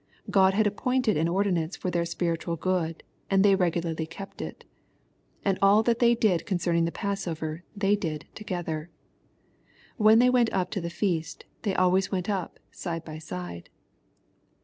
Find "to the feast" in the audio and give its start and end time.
10.71-11.45